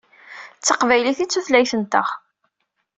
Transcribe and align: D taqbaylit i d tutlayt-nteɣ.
D 0.59 0.61
taqbaylit 0.65 1.19
i 1.23 1.25
d 1.27 1.29
tutlayt-nteɣ. 1.29 2.07